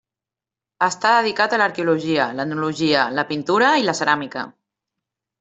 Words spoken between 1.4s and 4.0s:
a l'arqueologia, l'etnologia, la pintura i la